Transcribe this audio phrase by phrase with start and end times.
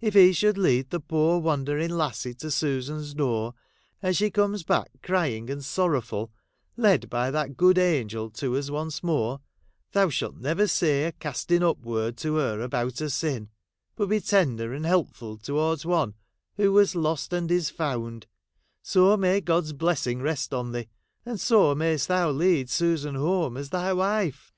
[0.00, 3.54] If He should lead the poor wandering lassie to Susan's door,
[4.00, 6.30] and she comes back crying and sorrowful,
[6.76, 9.40] led by that good angel to us once more,
[9.90, 13.48] thou shalt never say a casting up word to her about her sin,
[13.96, 16.14] but be tender and helpful towards one"
[16.56, 18.28] who was lost and is found,"
[18.80, 20.86] so may God's blessing rest on thee,
[21.26, 24.54] and so mayst thou lead Susan home as thy wife.'